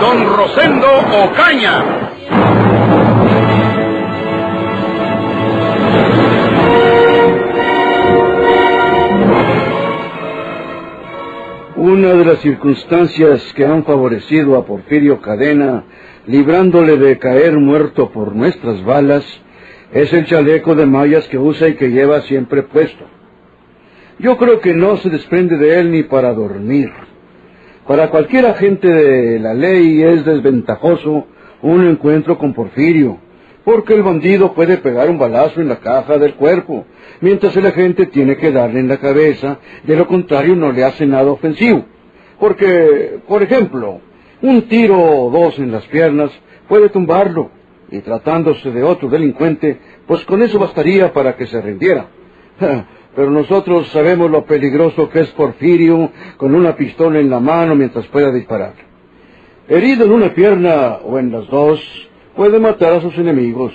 Don 0.00 0.26
Rosendo 0.26 0.86
Ocaña. 1.24 2.10
Una 11.76 12.14
de 12.14 12.24
las 12.24 12.38
circunstancias 12.38 13.52
que 13.54 13.64
han 13.64 13.84
favorecido 13.84 14.56
a 14.56 14.66
Porfirio 14.66 15.20
Cadena, 15.20 15.84
librándole 16.26 16.96
de 16.96 17.18
caer 17.18 17.58
muerto 17.58 18.10
por 18.10 18.34
nuestras 18.34 18.84
balas, 18.84 19.24
es 19.92 20.12
el 20.12 20.26
chaleco 20.26 20.74
de 20.74 20.86
mallas 20.86 21.28
que 21.28 21.38
usa 21.38 21.68
y 21.68 21.74
que 21.74 21.90
lleva 21.90 22.22
siempre 22.22 22.64
puesto. 22.64 23.04
Yo 24.18 24.36
creo 24.38 24.60
que 24.60 24.74
no 24.74 24.96
se 24.96 25.10
desprende 25.10 25.56
de 25.56 25.78
él 25.78 25.92
ni 25.92 26.02
para 26.02 26.32
dormir. 26.32 26.90
Para 27.86 28.08
cualquier 28.08 28.46
agente 28.46 28.88
de 28.88 29.38
la 29.38 29.52
ley 29.52 30.02
es 30.02 30.24
desventajoso 30.24 31.26
un 31.60 31.86
encuentro 31.86 32.38
con 32.38 32.54
Porfirio, 32.54 33.18
porque 33.62 33.92
el 33.92 34.02
bandido 34.02 34.54
puede 34.54 34.78
pegar 34.78 35.10
un 35.10 35.18
balazo 35.18 35.60
en 35.60 35.68
la 35.68 35.80
caja 35.80 36.16
del 36.16 36.34
cuerpo, 36.34 36.86
mientras 37.20 37.54
el 37.56 37.66
agente 37.66 38.06
tiene 38.06 38.38
que 38.38 38.52
darle 38.52 38.80
en 38.80 38.88
la 38.88 38.96
cabeza, 38.96 39.58
de 39.82 39.96
lo 39.96 40.06
contrario 40.06 40.56
no 40.56 40.72
le 40.72 40.82
hace 40.82 41.06
nada 41.06 41.30
ofensivo. 41.30 41.84
Porque, 42.40 43.18
por 43.28 43.42
ejemplo, 43.42 44.00
un 44.40 44.62
tiro 44.62 44.98
o 44.98 45.30
dos 45.30 45.58
en 45.58 45.70
las 45.70 45.84
piernas 45.86 46.30
puede 46.68 46.88
tumbarlo, 46.88 47.50
y 47.90 48.00
tratándose 48.00 48.70
de 48.70 48.82
otro 48.82 49.10
delincuente, 49.10 49.78
pues 50.06 50.24
con 50.24 50.42
eso 50.42 50.58
bastaría 50.58 51.12
para 51.12 51.36
que 51.36 51.46
se 51.46 51.60
rindiera. 51.60 52.06
Pero 53.14 53.30
nosotros 53.30 53.88
sabemos 53.88 54.30
lo 54.30 54.44
peligroso 54.44 55.08
que 55.08 55.20
es 55.20 55.30
Porfirio 55.30 56.10
con 56.36 56.54
una 56.54 56.74
pistola 56.76 57.20
en 57.20 57.30
la 57.30 57.40
mano 57.40 57.74
mientras 57.74 58.06
pueda 58.06 58.32
disparar. 58.32 58.74
Herido 59.68 60.04
en 60.06 60.12
una 60.12 60.34
pierna 60.34 60.98
o 61.04 61.18
en 61.18 61.30
las 61.30 61.46
dos, 61.48 61.80
puede 62.34 62.58
matar 62.58 62.94
a 62.94 63.00
sus 63.00 63.16
enemigos. 63.16 63.72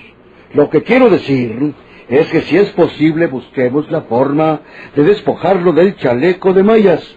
Lo 0.53 0.69
que 0.69 0.83
quiero 0.83 1.09
decir 1.09 1.73
es 2.09 2.27
que 2.27 2.41
si 2.41 2.57
es 2.57 2.69
posible 2.71 3.27
busquemos 3.27 3.89
la 3.89 4.01
forma 4.01 4.61
de 4.95 5.03
despojarlo 5.03 5.71
del 5.71 5.95
chaleco 5.95 6.53
de 6.53 6.63
mallas. 6.63 7.15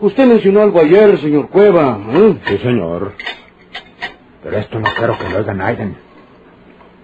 Usted 0.00 0.26
mencionó 0.26 0.62
algo 0.62 0.80
ayer, 0.80 1.16
señor 1.18 1.48
Cueva. 1.48 1.98
¿eh? 2.12 2.36
Sí, 2.46 2.58
señor. 2.58 3.12
Pero 4.42 4.58
esto 4.58 4.80
no 4.80 4.90
quiero 4.96 5.16
que 5.16 5.28
lo 5.28 5.38
oiga 5.38 5.66
Aiden. 5.66 5.96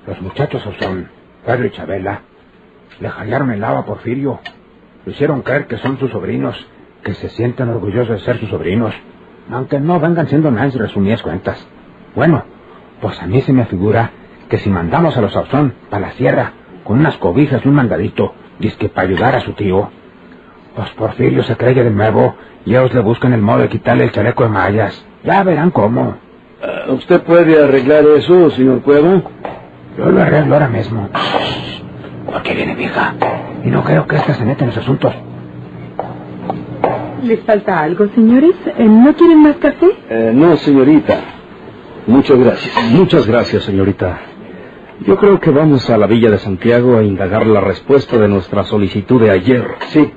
Los 0.07 0.21
muchachos 0.21 0.63
son 0.81 1.09
Pedro 1.47 1.67
y 1.67 1.71
Chabela. 1.71 2.23
Le 3.01 3.09
jallaron 3.09 3.51
el 3.51 3.61
lava 3.61 3.81
a 3.81 3.85
Porfirio. 3.85 4.41
Le 5.05 5.13
hicieron 5.13 5.43
creer 5.43 5.67
que 5.67 5.79
son 5.79 5.99
sus 5.99 6.11
sobrinos, 6.11 6.67
que 7.03 7.15
se 7.15 7.29
sienten 7.31 7.69
orgullosos 7.69 8.19
de 8.19 8.25
ser 8.25 8.39
sus 8.39 8.51
sobrinos, 8.51 8.95
aunque 9.51 9.81
no 9.81 10.01
vengan 10.01 10.29
siendo 10.29 10.51
nadie 10.51 10.79
resumidas 10.79 11.23
cuentas. 11.23 11.67
Bueno, 12.15 12.45
pues 13.01 13.21
a 13.23 13.27
mí 13.27 13.41
se 13.43 13.53
me 13.53 13.67
figura 13.67 14.11
que 14.49 14.59
si 14.59 14.71
mandamos 14.71 15.17
a 15.17 15.21
los 15.21 15.33
Sauzón 15.33 15.75
para 15.91 16.09
la 16.09 16.13
sierra 16.13 16.53
con 16.85 16.99
unas 16.99 17.17
cobijas 17.19 17.65
y 17.65 17.69
un 17.69 17.75
mandadito, 17.75 18.35
que 18.79 18.89
para 18.89 19.07
ayudar 19.07 19.35
a 19.37 19.41
su 19.41 19.53
tío, 19.53 19.91
pues 20.75 20.91
Porfirio 20.91 21.43
se 21.43 21.57
cree 21.57 21.75
de 21.75 21.91
nuevo 21.91 22.35
y 22.65 22.71
ellos 22.71 22.93
le 22.95 23.01
buscan 23.01 23.33
el 23.33 23.41
modo 23.41 23.59
de 23.59 23.69
quitarle 23.69 24.05
el 24.05 24.13
chaleco 24.13 24.45
de 24.45 24.51
mallas. 24.51 25.05
Ya 25.25 25.43
verán 25.43 25.71
cómo. 25.71 26.17
Uh, 26.89 26.93
¿Usted 26.93 27.23
puede 27.23 27.63
arreglar 27.63 28.05
eso, 28.17 28.51
señor 28.51 28.83
Cuevo? 28.83 29.23
Yo 29.97 30.07
lo 30.07 30.23
arreglo 30.23 30.55
ahora 30.55 30.69
mismo. 30.69 31.09
Porque 32.39 32.55
viene 32.55 32.77
vieja. 32.77 33.15
Y 33.65 33.69
no 33.69 33.83
creo 33.83 34.07
que 34.07 34.15
ésta 34.15 34.33
se 34.33 34.45
meta 34.45 34.63
en 34.63 34.69
los 34.69 34.77
asuntos. 34.79 35.13
¿Les 37.25 37.41
falta 37.41 37.81
algo, 37.81 38.07
señores? 38.15 38.55
Eh, 38.79 38.85
¿No 38.85 39.13
quieren 39.17 39.43
más 39.43 39.57
café? 39.57 39.89
Eh, 40.09 40.31
no, 40.33 40.57
señorita. 40.57 41.17
Muchas 42.07 42.39
gracias. 42.39 42.93
Muchas 42.93 43.27
gracias, 43.27 43.65
señorita. 43.65 44.21
Yo 45.01 45.17
creo 45.17 45.41
que 45.41 45.51
vamos 45.51 45.91
a 45.91 45.99
la 45.99 46.07
Villa 46.07 46.31
de 46.31 46.39
Santiago 46.39 46.97
a 46.97 47.03
indagar 47.03 47.45
la 47.45 47.61
respuesta 47.61 48.17
de 48.19 48.29
nuestra 48.29 48.63
solicitud 48.63 49.21
de 49.21 49.33
ayer. 49.33 49.67
Sí. 49.89 50.09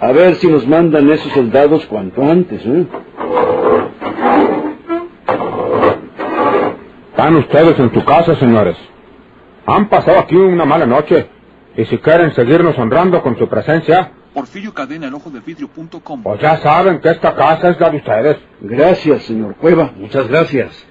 A 0.00 0.12
ver 0.12 0.36
si 0.36 0.46
nos 0.48 0.66
mandan 0.66 1.10
esos 1.10 1.30
soldados 1.30 1.84
cuanto 1.84 2.22
antes, 2.22 2.64
¿eh? 2.64 2.86
Están 7.10 7.36
ustedes 7.36 7.78
en 7.78 7.90
tu 7.90 8.02
casa, 8.02 8.34
señores. 8.36 8.78
Han 9.66 9.90
pasado 9.90 10.20
aquí 10.20 10.36
una 10.36 10.64
mala 10.64 10.86
noche. 10.86 11.33
Y 11.76 11.84
si 11.86 11.98
quieren 11.98 12.32
seguirnos 12.34 12.78
honrando 12.78 13.22
con 13.22 13.36
su 13.36 13.48
presencia... 13.48 14.12
Porfirio 14.32 14.74
Cadena, 14.74 15.06
el 15.06 15.14
ojo 15.14 15.30
de 15.30 15.40
vidrio.com. 15.40 16.22
Pues 16.22 16.40
ya 16.40 16.56
saben 16.58 17.00
que 17.00 17.10
esta 17.10 17.34
casa 17.34 17.70
es 17.70 17.80
la 17.80 17.90
de 17.90 17.96
ustedes. 17.98 18.36
Gracias, 18.60 19.22
señor 19.24 19.56
Cueva. 19.56 19.92
Muchas 19.96 20.26
gracias. 20.28 20.86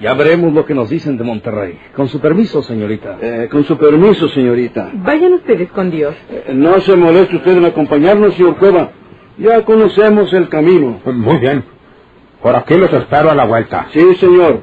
Ya 0.00 0.14
veremos 0.14 0.52
lo 0.52 0.64
que 0.64 0.74
nos 0.74 0.88
dicen 0.90 1.16
de 1.16 1.24
Monterrey. 1.24 1.78
Con 1.94 2.08
su 2.08 2.20
permiso, 2.20 2.62
señorita. 2.62 3.18
Eh, 3.20 3.48
con 3.50 3.64
su 3.64 3.76
permiso, 3.76 4.28
señorita. 4.28 4.90
Vayan 4.94 5.34
ustedes 5.34 5.70
con 5.70 5.90
Dios. 5.90 6.14
Eh, 6.30 6.52
no 6.54 6.80
se 6.80 6.96
moleste 6.96 7.36
usted 7.36 7.58
en 7.58 7.66
acompañarnos, 7.66 8.34
señor 8.34 8.56
Cueva. 8.56 8.90
Ya 9.38 9.64
conocemos 9.64 10.32
el 10.32 10.48
camino. 10.48 11.00
Muy 11.04 11.38
bien. 11.38 11.64
Por 12.42 12.56
aquí 12.56 12.76
los 12.76 12.92
espero 12.92 13.30
a 13.30 13.34
la 13.34 13.44
vuelta. 13.44 13.86
Sí, 13.92 14.14
señor. 14.16 14.62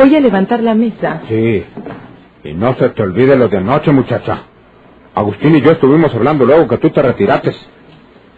Voy 0.00 0.16
a 0.16 0.20
levantar 0.20 0.62
la 0.62 0.74
mesa. 0.74 1.20
Sí. 1.28 1.62
Y 2.42 2.54
no 2.54 2.74
se 2.76 2.88
te 2.88 3.02
olvide 3.02 3.36
lo 3.36 3.48
de 3.48 3.58
anoche, 3.58 3.92
muchacha. 3.92 4.44
Agustín 5.14 5.54
y 5.56 5.60
yo 5.60 5.72
estuvimos 5.72 6.14
hablando 6.14 6.46
luego 6.46 6.66
que 6.68 6.78
tú 6.78 6.88
te 6.88 7.02
retiraste. 7.02 7.54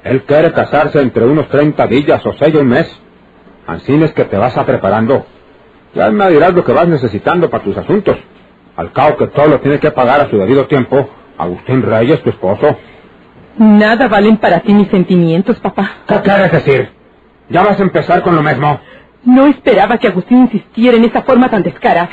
Él 0.02 0.22
quiere 0.22 0.50
casarse 0.50 1.00
entre 1.00 1.24
unos 1.24 1.48
30 1.50 1.86
días 1.86 2.26
o 2.26 2.32
seis 2.32 2.52
un 2.56 2.66
mes. 2.66 2.92
Así 3.64 3.94
es 3.94 4.12
que 4.12 4.24
te 4.24 4.36
vas 4.36 4.56
a 4.58 4.66
preparando. 4.66 5.24
Ya 5.94 6.10
me 6.10 6.30
dirás 6.30 6.52
lo 6.52 6.64
que 6.64 6.72
vas 6.72 6.88
necesitando 6.88 7.48
para 7.48 7.62
tus 7.62 7.76
asuntos. 7.76 8.16
Al 8.74 8.90
cabo 8.90 9.16
que 9.16 9.28
todo 9.28 9.46
lo 9.46 9.60
tiene 9.60 9.78
que 9.78 9.92
pagar 9.92 10.20
a 10.20 10.28
su 10.28 10.38
debido 10.38 10.66
tiempo, 10.66 11.10
Agustín 11.38 11.82
Reyes, 11.82 12.24
tu 12.24 12.30
esposo. 12.30 12.76
Nada 13.58 14.08
valen 14.08 14.38
para 14.38 14.58
ti 14.58 14.74
mis 14.74 14.88
sentimientos, 14.88 15.60
papá. 15.60 15.98
¿Qué 16.08 16.20
quieres 16.22 16.50
decir? 16.50 16.90
¿Ya 17.50 17.62
vas 17.62 17.78
a 17.78 17.84
empezar 17.84 18.22
con 18.22 18.34
lo 18.34 18.42
mismo? 18.42 18.80
No 19.24 19.46
esperaba 19.46 19.98
que 19.98 20.08
Agustín 20.08 20.42
insistiera 20.42 20.96
en 20.96 21.04
esa 21.04 21.22
forma 21.22 21.48
tan 21.48 21.62
descarada. 21.62 22.10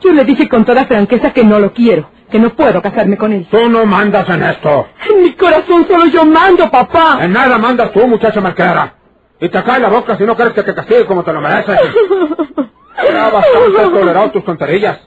Yo 0.00 0.12
le 0.12 0.24
dije 0.24 0.48
con 0.48 0.64
toda 0.64 0.86
franqueza 0.86 1.32
que 1.32 1.44
no 1.44 1.58
lo 1.60 1.72
quiero, 1.72 2.10
que 2.30 2.38
no 2.38 2.50
puedo 2.50 2.80
casarme 2.82 3.16
con 3.16 3.32
él. 3.32 3.46
Tú 3.50 3.68
no 3.68 3.84
mandas 3.86 4.28
en 4.28 4.42
esto. 4.42 4.88
En 5.08 5.22
mi 5.22 5.32
corazón 5.34 5.86
solo 5.86 6.06
yo 6.06 6.24
mando, 6.24 6.70
papá. 6.70 7.18
En 7.22 7.32
nada 7.32 7.58
mandas 7.58 7.92
tú, 7.92 8.06
muchacha 8.06 8.40
marquera. 8.40 8.94
Y 9.40 9.48
te 9.48 9.62
cae 9.62 9.80
la 9.80 9.88
boca 9.88 10.16
si 10.18 10.24
no 10.24 10.34
quieres 10.34 10.54
que 10.54 10.62
te 10.62 10.74
castigue 10.74 11.06
como 11.06 11.22
te 11.22 11.32
lo 11.32 11.40
mereces. 11.40 11.78
Ya 13.12 13.30
bastante 13.30 13.82
tolerado 13.98 14.30
tus 14.30 14.44
tonterías. 14.44 14.98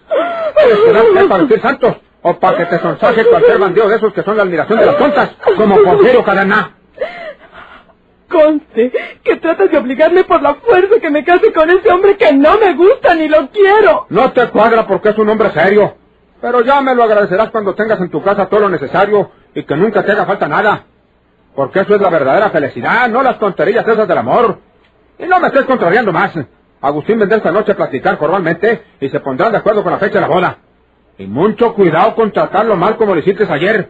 ¿Quieres 0.55 0.79
quedarte 0.79 1.27
para 1.27 1.43
decir 1.43 1.61
santos? 1.61 1.95
¿O 2.21 2.33
para 2.39 2.57
que 2.57 2.65
te 2.65 2.79
sonsaje 2.79 3.25
cualquier 3.25 3.59
bandido 3.59 3.89
de 3.89 3.97
esos 3.97 4.13
que 4.13 4.23
son 4.23 4.37
la 4.37 4.43
admiración 4.43 4.79
de 4.79 4.85
las 4.85 4.97
tontas? 4.97 5.31
Como 5.57 5.75
Porfirio 5.83 6.23
Cadena. 6.23 6.71
Conste 8.33 8.91
que 9.23 9.35
tratas 9.35 9.69
de 9.69 9.77
obligarme 9.77 10.23
por 10.23 10.41
la 10.41 10.55
fuerza 10.55 10.99
que 10.99 11.11
me 11.11 11.23
case 11.23 11.53
con 11.53 11.69
ese 11.69 11.91
hombre 11.91 12.17
que 12.17 12.33
no 12.33 12.57
me 12.57 12.73
gusta 12.73 13.13
ni 13.13 13.27
lo 13.27 13.49
quiero. 13.51 14.07
No 14.09 14.31
te 14.31 14.49
cuadra 14.49 14.87
porque 14.87 15.09
es 15.09 15.17
un 15.19 15.29
hombre 15.29 15.51
serio. 15.51 15.95
Pero 16.41 16.61
ya 16.61 16.81
me 16.81 16.95
lo 16.95 17.03
agradecerás 17.03 17.51
cuando 17.51 17.75
tengas 17.75 18.01
en 18.01 18.09
tu 18.09 18.23
casa 18.23 18.47
todo 18.47 18.61
lo 18.61 18.69
necesario 18.69 19.29
y 19.53 19.63
que 19.63 19.75
nunca 19.75 20.03
te 20.03 20.11
haga 20.11 20.25
falta 20.25 20.47
nada. 20.47 20.85
Porque 21.55 21.81
eso 21.81 21.93
es 21.93 22.01
la 22.01 22.09
verdadera 22.09 22.49
felicidad, 22.49 23.07
no 23.07 23.21
las 23.21 23.37
tonterías 23.37 23.87
esas 23.87 24.07
del 24.07 24.17
amor. 24.17 24.57
Y 25.19 25.25
no 25.25 25.39
me 25.39 25.47
estés 25.47 25.65
contrariando 25.65 26.11
más. 26.11 26.33
Agustín 26.81 27.19
vendrá 27.19 27.37
esta 27.37 27.51
noche 27.51 27.73
a 27.73 27.75
platicar 27.75 28.17
formalmente 28.17 28.83
y 28.99 29.09
se 29.09 29.19
pondrán 29.19 29.51
de 29.51 29.59
acuerdo 29.59 29.83
con 29.83 29.91
la 29.91 29.99
fecha 29.99 30.15
de 30.15 30.21
la 30.21 30.27
boda. 30.27 30.57
Y 31.19 31.27
mucho 31.27 31.75
cuidado 31.75 32.15
con 32.15 32.31
tratarlo 32.31 32.75
mal 32.75 32.97
como 32.97 33.13
lo 33.13 33.19
hiciste 33.19 33.45
ayer. 33.47 33.89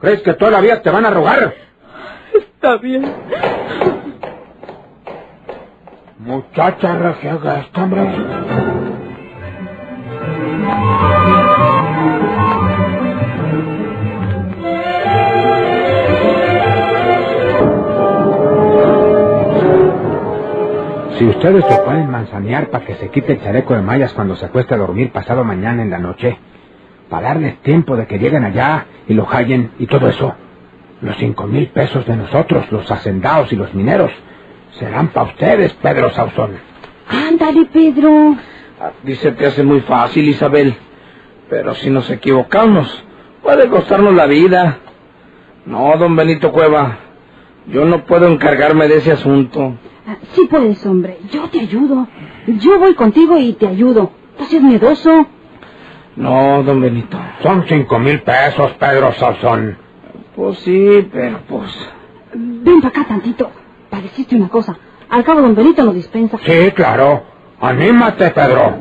¿Crees 0.00 0.22
que 0.22 0.34
todavía 0.34 0.82
te 0.82 0.90
van 0.90 1.06
a 1.06 1.10
rogar? 1.10 1.54
Está 2.66 2.78
bien. 2.78 3.04
Muchacha 6.18 6.98
regiega 6.98 7.60
esta, 7.60 7.84
hombre. 7.84 8.00
Si 21.16 21.24
ustedes 21.24 21.64
lo 21.70 21.84
pueden 21.84 22.10
manzanear 22.10 22.70
para 22.70 22.84
que 22.84 22.96
se 22.96 23.10
quite 23.10 23.34
el 23.34 23.42
chaleco 23.42 23.76
de 23.76 23.82
mallas 23.82 24.12
cuando 24.12 24.34
se 24.34 24.46
acueste 24.46 24.74
a 24.74 24.78
dormir 24.78 25.12
pasado 25.12 25.44
mañana 25.44 25.82
en 25.82 25.90
la 25.90 26.00
noche, 26.00 26.36
para 27.08 27.28
darles 27.28 27.62
tiempo 27.62 27.96
de 27.96 28.08
que 28.08 28.18
lleguen 28.18 28.42
allá 28.42 28.86
y 29.06 29.14
lo 29.14 29.24
hallen 29.30 29.70
y 29.78 29.86
todo 29.86 30.08
eso, 30.08 30.34
los 31.00 31.16
cinco 31.16 31.46
mil 31.46 31.68
pesos 31.68 32.06
de 32.06 32.16
nosotros, 32.16 32.70
los 32.72 32.90
hacendados 32.90 33.52
y 33.52 33.56
los 33.56 33.72
mineros, 33.74 34.10
serán 34.78 35.08
para 35.08 35.30
ustedes, 35.30 35.72
Pedro 35.74 36.10
Sauzón. 36.10 36.58
Ándale, 37.08 37.66
Pedro. 37.66 38.36
A 38.80 38.90
ti 39.04 39.14
se 39.14 39.32
te 39.32 39.46
hace 39.46 39.62
muy 39.62 39.80
fácil, 39.80 40.28
Isabel. 40.28 40.74
Pero 41.48 41.74
si 41.74 41.90
nos 41.90 42.10
equivocamos, 42.10 43.04
puede 43.42 43.68
costarnos 43.68 44.14
la 44.14 44.26
vida. 44.26 44.78
No, 45.64 45.96
don 45.96 46.14
Benito 46.16 46.52
Cueva, 46.52 46.98
yo 47.66 47.84
no 47.84 48.04
puedo 48.04 48.26
encargarme 48.26 48.88
de 48.88 48.98
ese 48.98 49.12
asunto. 49.12 49.76
Ah, 50.06 50.16
Sí 50.32 50.46
puedes, 50.48 50.84
hombre. 50.86 51.18
Yo 51.30 51.48
te 51.48 51.60
ayudo. 51.60 52.06
Yo 52.46 52.78
voy 52.78 52.94
contigo 52.94 53.38
y 53.38 53.54
te 53.54 53.66
ayudo. 53.66 54.12
No 54.38 54.46
seas 54.46 54.62
miedoso. 54.62 55.26
No, 56.16 56.62
don 56.62 56.80
Benito. 56.80 57.18
Son 57.42 57.64
cinco 57.68 57.98
mil 57.98 58.22
pesos, 58.22 58.72
Pedro 58.78 59.12
Sauzón. 59.12 59.78
Pues 60.36 60.58
sí, 60.58 61.08
pero 61.10 61.40
pues... 61.48 61.72
Ven 62.34 62.80
para 62.82 62.88
acá 62.88 63.08
tantito. 63.08 63.50
Para 63.88 64.02
decirte 64.02 64.36
una 64.36 64.48
cosa. 64.48 64.76
Al 65.08 65.24
cabo, 65.24 65.40
don 65.40 65.54
Benito 65.54 65.82
lo 65.82 65.92
dispensa. 65.92 66.36
Sí, 66.44 66.70
claro. 66.74 67.22
Anímate, 67.60 68.30
Pedro. 68.30 68.74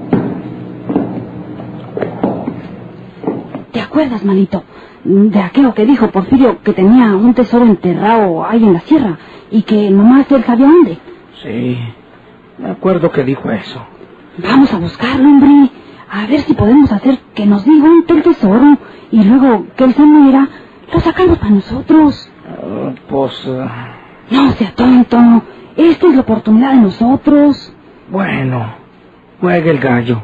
¿Te 3.72 3.80
acuerdas, 3.80 4.26
manito? 4.26 4.64
De 5.06 5.40
aquello 5.40 5.74
que 5.74 5.86
dijo 5.86 6.10
Porfirio 6.10 6.62
que 6.62 6.74
tenía 6.74 7.16
un 7.16 7.34
tesoro 7.34 7.66
enterrado 7.66 8.44
ahí 8.46 8.64
en 8.64 8.74
la 8.74 8.82
sierra 8.82 9.18
y 9.52 9.62
que 9.62 9.90
nomás 9.92 10.30
él 10.32 10.44
sabía 10.44 10.68
dónde. 10.68 10.98
Sí, 11.42 11.78
me 12.58 12.72
acuerdo 12.72 13.12
que 13.12 13.24
dijo 13.24 13.50
eso. 13.52 13.82
Vamos 14.40 14.74
a 14.74 14.80
buscarlo, 14.80 15.30
hombre. 15.30 15.70
A 16.10 16.26
ver 16.26 16.42
si 16.42 16.54
podemos 16.54 16.92
hacer 16.92 17.20
que 17.34 17.46
nos 17.46 17.64
diga 17.64 17.86
dónde 17.86 18.00
está 18.02 18.14
el 18.16 18.24
tesoro. 18.24 18.78
Y 19.12 19.24
luego 19.24 19.68
que 19.78 19.84
él 19.84 19.94
se 19.94 20.04
muera, 20.04 20.50
lo 20.92 21.00
sacamos 21.00 21.38
para 21.38 21.52
nosotros. 21.52 22.30
Ah, 22.48 22.94
pues... 23.10 23.48
ah, 23.48 23.88
No 24.30 24.52
sea 24.52 24.72
tonto. 24.76 25.18
Esta 25.76 26.08
es 26.08 26.16
la 26.16 26.22
oportunidad 26.22 26.72
de 26.72 26.82
nosotros. 26.82 27.74
bueno, 28.10 28.76
juegue 29.42 29.72
el 29.72 29.80
gallo. 29.80 30.24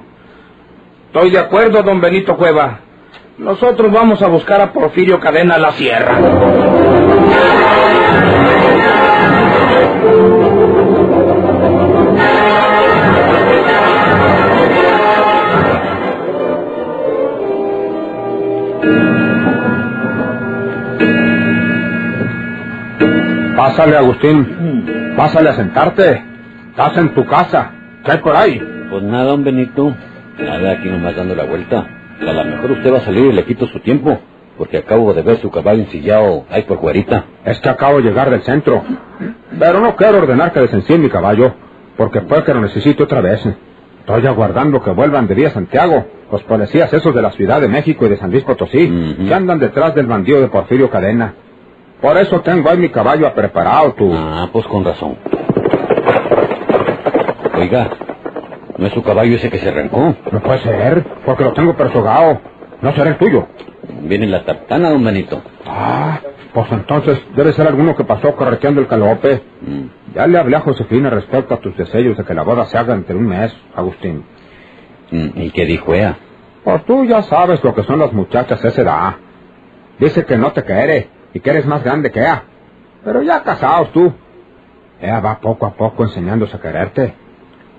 Estoy 1.07 1.29
de 1.31 1.39
acuerdo, 1.39 1.83
don 1.83 1.99
Benito 1.99 2.37
Cueva. 2.37 2.79
Nosotros 3.37 3.91
vamos 3.91 4.21
a 4.21 4.27
buscar 4.27 4.61
a 4.61 4.71
Porfirio 4.71 5.19
Cadena 5.19 5.55
a 5.55 5.57
la 5.57 5.71
sierra. 5.73 6.17
Pásale, 23.61 23.95
Agustín. 23.95 25.13
Pásale 25.15 25.49
a 25.49 25.53
sentarte. 25.53 26.23
Estás 26.71 26.97
en 26.97 27.13
tu 27.13 27.23
casa. 27.27 27.71
¿Qué 28.03 28.13
hay 28.13 28.17
por 28.17 28.35
ahí? 28.35 28.59
Pues 28.89 29.03
nada, 29.03 29.25
don 29.25 29.43
Benito. 29.43 29.95
Nada, 30.39 30.71
aquí 30.71 30.89
nomás 30.89 31.15
dando 31.15 31.35
la 31.35 31.43
vuelta. 31.43 31.85
A 32.21 32.33
lo 32.33 32.43
mejor 32.43 32.71
usted 32.71 32.91
va 32.91 32.97
a 32.97 33.01
salir 33.01 33.25
y 33.25 33.33
le 33.33 33.45
quito 33.45 33.67
su 33.67 33.79
tiempo. 33.81 34.19
Porque 34.57 34.77
acabo 34.77 35.13
de 35.13 35.21
ver 35.21 35.37
su 35.37 35.51
caballo 35.51 35.81
ensillado 35.81 36.45
ahí 36.49 36.63
por 36.63 36.81
fuerita. 36.81 37.25
Es 37.45 37.59
que 37.59 37.69
acabo 37.69 37.97
de 37.97 38.09
llegar 38.09 38.31
del 38.31 38.41
centro. 38.41 38.81
Pero 39.59 39.79
no 39.79 39.95
quiero 39.95 40.17
ordenar 40.17 40.53
que 40.53 40.61
desencien 40.61 40.99
mi 40.99 41.09
caballo, 41.09 41.53
porque 41.97 42.21
puede 42.21 42.43
que 42.43 42.55
lo 42.55 42.61
necesite 42.61 43.03
otra 43.03 43.21
vez. 43.21 43.47
Estoy 43.99 44.25
aguardando 44.25 44.81
que 44.81 44.89
vuelvan 44.89 45.27
de 45.27 45.35
vía 45.35 45.51
Santiago 45.51 46.07
los 46.31 46.41
policías 46.45 46.91
esos 46.91 47.13
de 47.13 47.21
la 47.21 47.29
Ciudad 47.33 47.61
de 47.61 47.67
México 47.67 48.07
y 48.07 48.09
de 48.09 48.17
San 48.17 48.31
Luis 48.31 48.43
Potosí, 48.43 49.15
que 49.27 49.31
andan 49.31 49.59
detrás 49.59 49.93
del 49.93 50.07
bandido 50.07 50.41
de 50.41 50.47
Porfirio 50.47 50.89
Cadena. 50.89 51.35
Por 52.01 52.17
eso 52.17 52.41
tengo 52.41 52.69
ahí 52.69 52.77
mi 52.77 52.89
caballo 52.89 53.31
preparado, 53.33 53.93
tú. 53.93 54.11
Ah, 54.13 54.49
pues 54.51 54.65
con 54.67 54.83
razón. 54.83 55.17
Oiga, 57.55 57.89
¿no 58.77 58.87
es 58.87 58.93
su 58.93 59.03
caballo 59.03 59.35
ese 59.35 59.49
que 59.49 59.59
se 59.59 59.69
arrancó? 59.69 60.15
No 60.31 60.39
puede 60.41 60.59
ser, 60.59 61.05
porque 61.25 61.43
lo 61.43 61.53
tengo 61.53 61.75
persogado. 61.75 62.39
No 62.81 62.91
será 62.93 63.11
el 63.11 63.17
tuyo. 63.17 63.47
Viene 64.01 64.25
la 64.27 64.43
tartana, 64.43 64.89
don 64.89 65.03
Benito. 65.03 65.41
Ah, 65.67 66.19
pues 66.53 66.71
entonces 66.71 67.21
debe 67.35 67.53
ser 67.53 67.67
alguno 67.67 67.95
que 67.95 68.03
pasó 68.03 68.35
correteando 68.35 68.81
el 68.81 68.87
calope. 68.87 69.43
Mm, 69.61 70.13
Ya 70.15 70.25
le 70.27 70.39
hablé 70.39 70.55
a 70.57 70.61
Josefina 70.61 71.09
respecto 71.11 71.53
a 71.53 71.57
tus 71.59 71.77
deseos 71.77 72.17
de 72.17 72.23
que 72.25 72.33
la 72.33 72.43
boda 72.43 72.65
se 72.65 72.77
haga 72.77 72.93
entre 72.95 73.15
un 73.15 73.27
mes, 73.27 73.55
Agustín. 73.75 74.23
mm, 75.11 75.29
¿Y 75.35 75.51
qué 75.51 75.65
dijo 75.65 75.93
ella? 75.93 76.17
Pues 76.63 76.83
tú 76.85 77.05
ya 77.05 77.21
sabes 77.23 77.63
lo 77.63 77.75
que 77.75 77.83
son 77.83 77.99
las 77.99 78.11
muchachas 78.11 78.63
esa 78.65 78.81
edad. 78.81 79.15
Dice 79.99 80.25
que 80.25 80.37
no 80.37 80.51
te 80.51 80.63
quiere 80.63 81.09
y 81.33 81.39
que 81.39 81.49
eres 81.49 81.65
más 81.65 81.83
grande 81.83 82.11
que 82.11 82.19
ella. 82.19 82.43
Pero 83.03 83.21
ya 83.21 83.43
casados 83.43 83.91
tú. 83.91 84.13
Ella 84.99 85.19
va 85.19 85.39
poco 85.39 85.65
a 85.65 85.73
poco 85.73 86.03
enseñándose 86.03 86.55
a 86.55 86.61
quererte. 86.61 87.13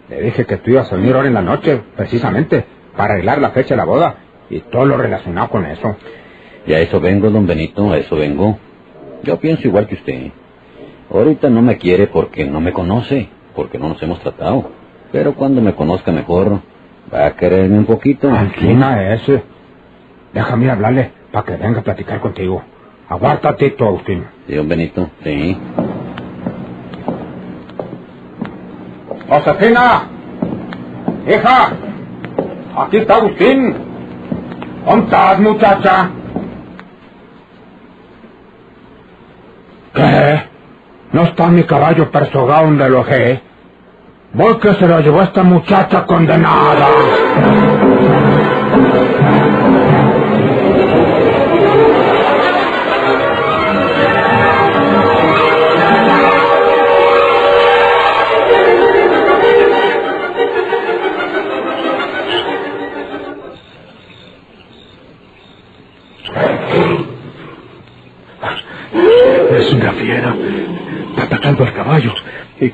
Le 0.09 0.21
dije 0.21 0.45
que 0.45 0.57
tú 0.57 0.71
ibas 0.71 0.93
a 0.93 0.97
venir 0.97 1.15
ahora 1.15 1.29
en 1.29 1.35
la 1.35 1.43
noche, 1.43 1.81
precisamente, 1.97 2.65
para 2.97 3.15
arreglar 3.15 3.41
la 3.41 3.51
fecha 3.51 3.71
de 3.71 3.77
la 3.77 3.85
boda 3.85 4.17
y 4.51 4.61
todo 4.61 4.85
lo 4.85 4.97
relacionado 4.97 5.49
con 5.49 5.65
eso. 5.65 5.97
Y 6.67 6.73
a 6.75 6.81
eso 6.81 7.01
vengo, 7.01 7.31
don 7.31 7.47
Benito, 7.47 7.91
a 7.93 7.99
eso 7.99 8.17
vengo. 8.17 8.59
Yo 9.23 9.39
pienso 9.39 9.69
igual 9.69 9.87
que 9.87 9.95
usted. 9.95 10.33
Ahorita 11.11 11.49
no 11.51 11.63
me 11.63 11.79
quiere 11.79 12.09
porque 12.09 12.45
no 12.45 12.61
me 12.61 12.73
conoce, 12.73 13.29
porque 13.55 13.79
no 13.79 13.89
nos 13.91 14.03
hemos 14.03 14.21
tratado. 14.21 14.71
Pero 15.13 15.35
cuando 15.35 15.61
me 15.61 15.75
conozca 15.75 16.11
mejor, 16.11 16.61
va 17.13 17.27
a 17.27 17.37
quererme 17.37 17.79
un 17.79 17.87
poquito. 17.87 18.29
Tranquila 18.29 19.15
ese. 19.15 19.43
Déjame 20.33 20.71
hablarle 20.71 21.13
para 21.31 21.45
que 21.45 21.57
venga 21.57 21.81
a 21.81 21.85
platicar 21.85 22.21
contigo. 22.21 22.63
Aguántate 23.13 23.71
tú, 23.73 23.85
Agustín. 23.85 24.25
Don 24.49 24.67
Benito, 24.67 25.11
sí. 25.23 25.55
Josefina, 29.29 30.09
hija, 31.29 31.73
aquí 32.75 32.97
está 32.97 33.17
Agustín. 33.17 33.77
¿Dónde 34.87 35.05
estás, 35.05 35.41
muchacha? 35.41 36.11
¿Qué? 39.93 40.43
¿No 41.13 41.23
está 41.25 41.49
mi 41.49 41.65
caballo 41.65 42.11
persogado 42.11 42.65
donde 42.65 42.89
lo 42.89 43.05
dejé? 43.05 43.43
Voy 44.33 44.59
que 44.59 44.73
se 44.73 44.87
lo 44.89 45.01
llevó 45.01 45.21
esta 45.21 45.43
muchacha 45.43 46.07
condenada. 46.07 46.89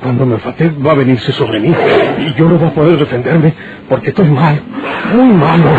Cuando 0.09 0.25
me 0.25 0.35
enfate 0.35 0.69
va 0.83 0.93
a 0.93 0.95
venirse 0.95 1.31
sobre 1.33 1.59
mí. 1.59 1.67
Y 1.69 2.33
yo 2.33 2.49
no 2.49 2.57
voy 2.57 2.69
a 2.69 2.73
poder 2.73 2.97
defenderme 2.97 3.53
porque 3.87 4.09
estoy 4.09 4.27
mal. 4.27 4.59
Muy 5.13 5.27
malo. 5.33 5.69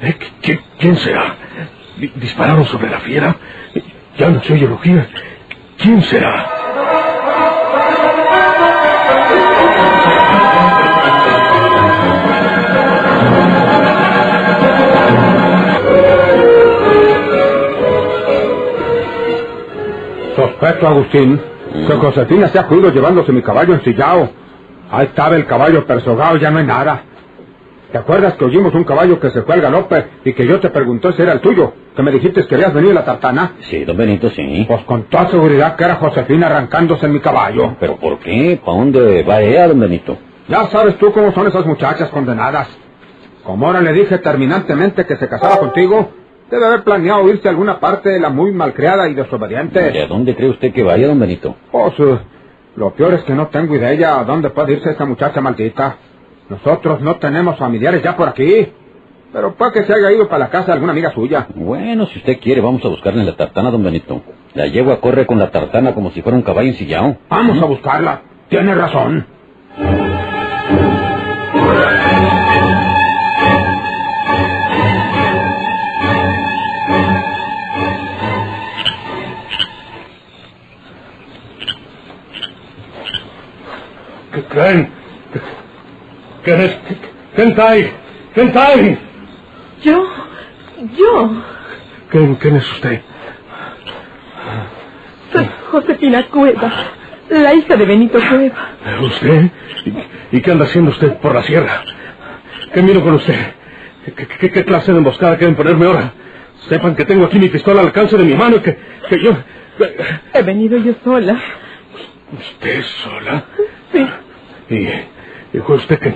Eh, 0.00 0.16
¿qui- 0.42 0.60
¿Quién 0.78 0.96
será? 0.96 1.36
Di- 1.98 2.10
¿Dispararon 2.16 2.64
sobre 2.64 2.88
la 2.88 3.00
fiera? 3.00 3.36
Ya 4.16 4.30
no 4.30 4.42
se 4.42 4.54
oye. 4.54 4.66
¿Quién 5.76 6.00
será? 6.02 6.46
Sospecho, 20.62 20.86
Agustín, 20.86 21.40
que 21.72 21.92
Josefina 21.94 22.46
se 22.46 22.56
ha 22.56 22.68
cuido 22.68 22.92
llevándose 22.92 23.32
mi 23.32 23.42
caballo 23.42 23.74
ensillado. 23.74 24.30
Ahí 24.92 25.06
estaba 25.06 25.34
el 25.34 25.44
caballo 25.44 25.84
persogado, 25.84 26.36
ya 26.36 26.52
no 26.52 26.58
hay 26.58 26.66
nada. 26.66 27.02
¿Te 27.90 27.98
acuerdas 27.98 28.34
que 28.34 28.44
oímos 28.44 28.72
un 28.72 28.84
caballo 28.84 29.18
que 29.18 29.30
se 29.30 29.42
fue 29.42 29.56
al 29.56 29.60
galope 29.60 30.06
y 30.24 30.32
que 30.32 30.46
yo 30.46 30.60
te 30.60 30.70
pregunté 30.70 31.12
si 31.14 31.22
era 31.22 31.32
el 31.32 31.40
tuyo? 31.40 31.72
Que 31.96 32.02
me 32.04 32.12
dijiste 32.12 32.42
que 32.42 32.46
querías 32.46 32.72
venir 32.72 32.92
a 32.92 32.94
la 32.94 33.04
tartana. 33.04 33.54
Sí, 33.62 33.84
don 33.84 33.96
Benito, 33.96 34.30
sí. 34.30 34.64
Pues 34.68 34.82
con 34.84 35.02
toda 35.04 35.28
seguridad 35.30 35.74
que 35.74 35.82
era 35.82 35.96
Josefina 35.96 36.46
arrancándose 36.46 37.06
en 37.06 37.12
mi 37.12 37.20
caballo. 37.20 37.74
¿Pero 37.80 37.96
por 37.96 38.20
qué? 38.20 38.60
¿Para 38.64 38.78
dónde 38.78 39.24
va 39.24 39.40
ella, 39.40 39.66
don 39.66 39.80
Benito? 39.80 40.16
Ya 40.46 40.66
sabes 40.66 40.96
tú 40.96 41.10
cómo 41.12 41.32
son 41.32 41.48
esas 41.48 41.66
muchachas 41.66 42.08
condenadas. 42.10 42.68
Como 43.42 43.66
ahora 43.66 43.80
le 43.80 43.92
dije 43.92 44.16
terminantemente 44.18 45.04
que 45.06 45.16
se 45.16 45.28
casara 45.28 45.56
contigo, 45.56 46.08
debe 46.52 46.66
haber 46.66 46.84
planeado 46.84 47.26
irse 47.30 47.48
a 47.48 47.50
alguna 47.50 47.80
parte 47.80 48.10
de 48.10 48.20
la 48.20 48.28
muy 48.28 48.52
malcriada 48.52 49.08
y 49.08 49.14
desobediente. 49.14 49.90
¿Y 49.94 49.98
a 49.98 50.06
dónde 50.06 50.36
cree 50.36 50.50
usted 50.50 50.70
que 50.72 50.82
vaya, 50.82 51.06
don 51.08 51.18
Benito? 51.18 51.56
Pues, 51.70 51.94
eh, 51.98 52.18
Lo 52.76 52.90
peor 52.90 53.14
es 53.14 53.22
que 53.22 53.32
no 53.32 53.48
tengo 53.48 53.74
idea 53.74 54.20
a 54.20 54.24
dónde 54.24 54.50
puede 54.50 54.74
irse 54.74 54.90
esta 54.90 55.06
muchacha 55.06 55.40
maldita. 55.40 55.96
Nosotros 56.50 57.00
no 57.00 57.16
tenemos 57.16 57.56
familiares 57.56 58.02
ya 58.02 58.14
por 58.16 58.28
aquí. 58.28 58.68
Pero 59.32 59.54
puede 59.54 59.72
que 59.72 59.84
se 59.84 59.94
haya 59.94 60.12
ido 60.12 60.28
para 60.28 60.40
la 60.40 60.50
casa 60.50 60.66
de 60.66 60.72
alguna 60.74 60.92
amiga 60.92 61.10
suya. 61.12 61.46
Bueno, 61.54 62.04
si 62.08 62.18
usted 62.18 62.38
quiere, 62.38 62.60
vamos 62.60 62.84
a 62.84 62.88
buscarle 62.88 63.20
en 63.20 63.26
la 63.26 63.36
tartana, 63.36 63.70
don 63.70 63.82
Benito. 63.82 64.20
La 64.52 64.66
yegua 64.66 65.00
corre 65.00 65.24
con 65.24 65.38
la 65.38 65.50
tartana 65.50 65.94
como 65.94 66.10
si 66.10 66.20
fuera 66.20 66.36
un 66.36 66.42
caballo 66.42 66.68
ensillado. 66.68 67.16
Vamos 67.30 67.62
a 67.62 67.64
buscarla. 67.64 68.20
Tiene 68.50 68.74
razón. 68.74 69.26
¿Quién? 84.62 84.88
¿Quién 86.44 86.60
es? 86.60 86.76
¿Quién 87.34 87.48
está 87.48 87.70
ahí? 87.70 87.92
¿Quién 88.34 88.46
está 88.48 88.66
ahí? 88.66 88.98
¿Yo? 89.82 90.06
¿Yo? 90.96 91.42
¿Quién, 92.10 92.34
quién 92.36 92.56
es 92.56 92.72
usted? 92.72 93.00
Soy 95.32 95.48
Josefina 95.70 96.26
Cueva, 96.28 96.72
la 97.30 97.54
hija 97.54 97.76
de 97.76 97.84
Benito 97.86 98.18
Cueva. 98.28 98.70
¿Usted? 99.02 99.50
¿Y, 100.32 100.36
y 100.36 100.40
qué 100.42 100.50
anda 100.52 100.64
haciendo 100.66 100.90
usted 100.90 101.16
por 101.18 101.34
la 101.34 101.42
sierra? 101.42 101.82
¿Qué 102.74 102.82
miro 102.82 103.02
con 103.02 103.14
usted? 103.14 103.34
¿Qué, 104.04 104.26
qué- 104.26 104.50
qué 104.50 104.64
clase 104.64 104.92
de 104.92 104.98
emboscada 104.98 105.36
quieren 105.38 105.54
ponerme 105.56 105.86
ahora? 105.86 106.12
Sepan 106.68 106.94
que 106.94 107.04
tengo 107.04 107.24
aquí 107.26 107.38
mi 107.38 107.48
pistola 107.48 107.80
al 107.80 107.86
alcance 107.86 108.16
de 108.16 108.24
mi 108.24 108.34
mano 108.34 108.56
y 108.56 108.60
que, 108.60 108.78
que 109.08 109.22
yo... 109.22 109.32
He 110.34 110.42
venido 110.42 110.76
yo 110.78 110.92
sola. 111.02 111.40
¿Usted 112.32 112.82
sola? 112.82 113.44
¿Y, 114.70 114.76
y 115.56 115.60
fue 115.66 115.76
usted 115.76 115.98
que 115.98 116.14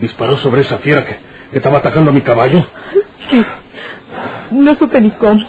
disparó 0.00 0.36
sobre 0.38 0.62
esa 0.62 0.78
fiera 0.78 1.04
que, 1.04 1.18
que 1.50 1.56
estaba 1.58 1.78
atacando 1.78 2.10
a 2.10 2.14
mi 2.14 2.22
caballo? 2.22 2.66
Sí. 3.30 3.44
No 4.50 4.74
supe 4.76 5.00
ni 5.00 5.10
cómo. 5.12 5.40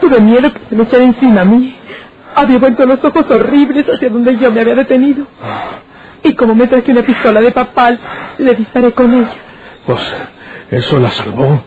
Tuve 0.00 0.20
miedo 0.20 0.52
que 0.52 0.60
se 0.68 0.76
me 0.76 0.82
echara 0.84 1.04
encima 1.04 1.42
a 1.42 1.44
mí. 1.44 1.76
Había 2.34 2.58
vuelto 2.58 2.84
los 2.86 3.02
ojos 3.04 3.30
horribles 3.30 3.84
hacia 3.88 4.08
donde 4.08 4.36
yo 4.38 4.50
me 4.50 4.60
había 4.60 4.74
detenido. 4.74 5.26
Y 6.24 6.34
como 6.34 6.54
me 6.54 6.66
traje 6.66 6.90
una 6.92 7.02
pistola 7.02 7.40
de 7.40 7.50
papal, 7.52 7.98
le 8.38 8.54
disparé 8.54 8.92
con 8.92 9.12
ella. 9.12 9.34
Pues 9.86 10.00
eso 10.70 10.98
la 10.98 11.10
salvó. 11.10 11.62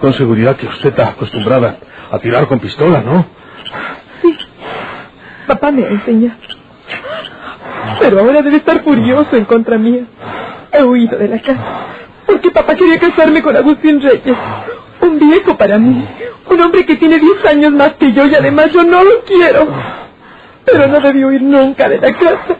Con 0.00 0.12
seguridad 0.14 0.56
que 0.56 0.66
usted 0.66 0.90
está 0.90 1.08
acostumbrada 1.08 1.78
a 2.10 2.18
tirar 2.18 2.46
con 2.46 2.58
pistola, 2.58 3.00
¿no? 3.02 3.26
Sí. 4.22 4.34
Papá 5.46 5.70
me 5.70 5.84
ha 5.84 5.88
enseñado. 5.90 6.36
Pero 8.00 8.20
ahora 8.20 8.42
debe 8.42 8.56
estar 8.56 8.82
furioso 8.82 9.36
en 9.36 9.44
contra 9.44 9.78
mía. 9.78 10.04
He 10.72 10.82
huido 10.82 11.18
de 11.18 11.28
la 11.28 11.40
casa. 11.40 11.86
Porque 12.26 12.50
papá 12.50 12.74
quería 12.74 12.98
casarme 12.98 13.42
con 13.42 13.56
Agustín 13.56 14.00
Reyes. 14.00 14.36
Un 15.00 15.18
viejo 15.18 15.56
para 15.56 15.78
mí. 15.78 16.06
Un 16.48 16.60
hombre 16.60 16.84
que 16.86 16.96
tiene 16.96 17.18
10 17.18 17.44
años 17.46 17.72
más 17.72 17.94
que 17.94 18.12
yo 18.12 18.26
y 18.26 18.34
además 18.34 18.72
yo 18.72 18.82
no 18.84 19.02
lo 19.04 19.22
quiero. 19.24 19.68
Pero 20.64 20.86
no 20.88 21.00
debí 21.00 21.24
huir 21.24 21.42
nunca 21.42 21.88
de 21.88 21.98
la 21.98 22.12
casa. 22.12 22.56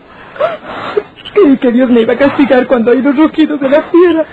Creí 1.34 1.56
que 1.58 1.72
Dios 1.72 1.88
me 1.90 2.00
iba 2.00 2.14
a 2.14 2.18
castigar 2.18 2.66
cuando 2.66 2.90
oí 2.90 3.02
los 3.02 3.16
rugidos 3.16 3.60
de 3.60 3.68
la 3.68 3.82
fiera. 3.82 4.26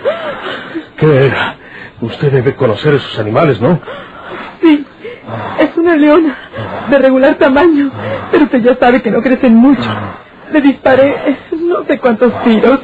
¿Qué 0.97 1.25
era? 1.27 1.55
Usted 2.01 2.31
debe 2.31 2.55
conocer 2.55 2.95
esos 2.95 3.17
animales, 3.19 3.61
¿no? 3.61 3.79
Sí, 4.61 4.85
es 5.59 5.77
una 5.77 5.95
leona 5.95 6.35
de 6.89 6.97
regular 6.99 7.35
tamaño, 7.35 7.91
pero 8.31 8.45
usted 8.45 8.61
ya 8.61 8.75
sabe 8.75 9.01
que 9.01 9.11
no 9.11 9.21
crecen 9.21 9.55
mucho. 9.55 9.89
Le 10.51 10.61
disparé 10.61 11.37
no 11.51 11.85
sé 11.85 11.99
cuántos 11.99 12.31
tiros. 12.43 12.79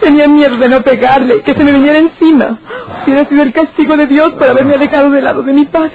Tenía 0.00 0.26
miedo 0.28 0.56
de 0.56 0.68
no 0.68 0.82
pegarle, 0.82 1.42
que 1.42 1.54
se 1.54 1.62
me 1.64 1.72
viniera 1.72 1.98
encima. 1.98 2.58
Hubiera 3.04 3.28
sido 3.28 3.42
el 3.42 3.52
castigo 3.52 3.96
de 3.96 4.06
Dios 4.06 4.32
por 4.32 4.48
haberme 4.48 4.74
alejado 4.74 5.10
del 5.10 5.24
lado 5.24 5.42
de 5.42 5.52
mi 5.52 5.66
padre. 5.66 5.92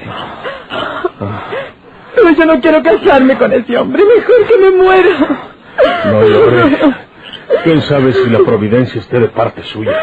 Pero 2.16 2.30
yo 2.32 2.46
no 2.46 2.62
quiero 2.62 2.84
casarme 2.84 3.38
con 3.38 3.52
ese 3.54 3.78
hombre, 3.78 4.04
mejor 4.04 4.46
que 4.48 4.58
me 4.58 4.72
muera. 4.72 5.10
No 6.06 6.28
llore. 6.28 6.78
¿Quién 7.64 7.82
sabe 7.82 8.14
si 8.14 8.30
la 8.30 8.40
providencia 8.40 9.00
esté 9.00 9.20
de 9.20 9.30
parte 9.30 9.64
suya? 9.64 9.94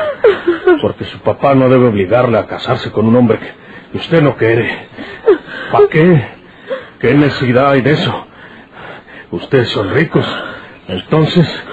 Porque 0.80 1.04
su 1.04 1.18
papá 1.20 1.54
no 1.54 1.68
debe 1.68 1.86
obligarle 1.86 2.38
a 2.38 2.46
casarse 2.46 2.90
con 2.90 3.06
un 3.06 3.16
hombre 3.16 3.38
que 3.92 3.98
usted 3.98 4.22
no 4.22 4.36
quiere. 4.36 4.88
¿Para 5.70 5.88
qué? 5.88 6.24
¿Qué 7.00 7.14
necesidad 7.14 7.70
hay 7.70 7.82
de 7.82 7.92
eso? 7.92 8.26
Ustedes 9.30 9.68
son 9.68 9.90
ricos. 9.90 10.26
Entonces, 10.88 11.64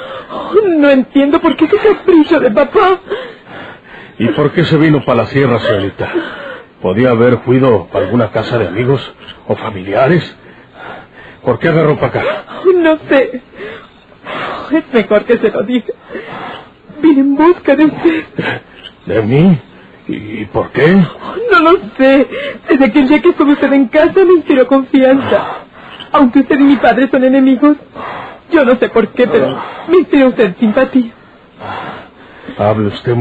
No 0.77 0.89
entiendo 0.89 1.39
por 1.39 1.55
qué 1.55 1.65
ese 1.65 1.77
capricho 1.77 2.39
de 2.39 2.51
papá. 2.51 2.99
¿y 4.17 4.27
por 4.29 4.51
qué 4.51 4.63
se 4.65 4.77
vino 4.77 5.03
para 5.03 5.23
la 5.23 5.25
sierra, 5.27 5.59
señorita? 5.59 6.09
¿Podía 6.81 7.11
haber 7.11 7.39
huido 7.45 7.87
para 7.91 8.05
alguna 8.05 8.31
casa 8.31 8.57
de 8.57 8.67
amigos 8.67 9.13
o 9.47 9.55
familiares? 9.55 10.35
¿Por 11.43 11.59
qué 11.59 11.69
agarró 11.69 11.95
para 11.95 12.07
acá? 12.07 12.23
No 12.75 12.97
sé. 13.09 13.41
Es 14.71 14.93
mejor 14.93 15.25
que 15.25 15.37
se 15.37 15.49
lo 15.51 15.63
diga. 15.63 15.93
Vine 17.01 17.21
en 17.21 17.35
busca 17.35 17.75
de 17.75 17.85
usted. 17.85 18.23
¿De 19.05 19.21
mí? 19.23 19.59
¿Y 20.07 20.45
por 20.45 20.71
qué? 20.71 20.95
No 21.51 21.59
lo 21.59 21.79
sé. 21.97 22.27
Desde 22.69 22.85
aquel 22.85 23.07
día 23.07 23.21
que 23.21 23.29
estuvo 23.29 23.51
usted 23.51 23.71
en 23.73 23.87
casa 23.87 24.25
me 24.25 24.33
inspiró 24.33 24.67
confianza. 24.67 25.65
Aunque 26.11 26.39
usted 26.39 26.59
y 26.59 26.63
mi 26.63 26.75
padre 26.77 27.09
son 27.09 27.23
enemigos, 27.23 27.77
yo 28.51 28.65
no 28.65 28.75
sé 28.75 28.89
por 28.89 29.09
qué, 29.09 29.27
pero 29.27 29.61
me 29.87 29.97
inspiró 29.97 30.27
usted 30.27 30.55
simpatía. 30.59 31.11
Hable 32.57 32.87
usted 32.87 33.15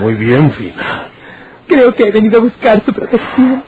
muy 0.00 0.14
bien, 0.14 0.50
Fina. 0.52 1.08
Creo 1.66 1.94
que 1.94 2.08
he 2.08 2.10
venido 2.10 2.38
a 2.38 2.42
buscar 2.42 2.82
su 2.84 2.92
protección. 2.92 3.62